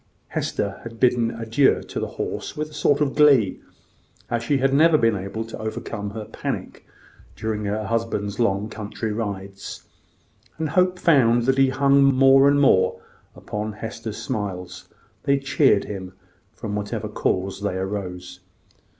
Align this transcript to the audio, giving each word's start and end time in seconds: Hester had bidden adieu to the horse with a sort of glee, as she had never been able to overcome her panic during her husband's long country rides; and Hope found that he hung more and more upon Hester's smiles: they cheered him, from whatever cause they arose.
Hester 0.29 0.79
had 0.81 0.99
bidden 0.99 1.29
adieu 1.29 1.83
to 1.83 1.99
the 1.99 2.07
horse 2.17 2.57
with 2.57 2.71
a 2.71 2.73
sort 2.73 3.01
of 3.01 3.13
glee, 3.13 3.59
as 4.31 4.41
she 4.41 4.57
had 4.57 4.73
never 4.73 4.97
been 4.97 5.15
able 5.15 5.43
to 5.45 5.57
overcome 5.59 6.09
her 6.09 6.25
panic 6.25 6.87
during 7.35 7.65
her 7.65 7.83
husband's 7.85 8.39
long 8.39 8.67
country 8.67 9.13
rides; 9.13 9.83
and 10.57 10.69
Hope 10.69 10.97
found 10.97 11.43
that 11.43 11.59
he 11.59 11.69
hung 11.69 12.01
more 12.01 12.47
and 12.47 12.59
more 12.59 12.99
upon 13.35 13.73
Hester's 13.73 14.17
smiles: 14.17 14.89
they 15.25 15.37
cheered 15.37 15.83
him, 15.83 16.13
from 16.51 16.73
whatever 16.75 17.07
cause 17.07 17.61
they 17.61 17.75
arose. 17.75 18.39